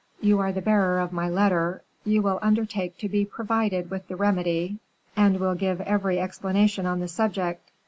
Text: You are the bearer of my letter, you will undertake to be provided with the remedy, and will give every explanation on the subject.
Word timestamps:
You 0.19 0.39
are 0.39 0.51
the 0.51 0.63
bearer 0.63 0.99
of 0.99 1.13
my 1.13 1.29
letter, 1.29 1.83
you 2.03 2.23
will 2.23 2.39
undertake 2.41 2.97
to 2.97 3.07
be 3.07 3.23
provided 3.23 3.91
with 3.91 4.07
the 4.07 4.15
remedy, 4.15 4.79
and 5.15 5.39
will 5.39 5.53
give 5.53 5.79
every 5.81 6.19
explanation 6.19 6.87
on 6.87 7.01
the 7.01 7.07
subject. 7.07 7.69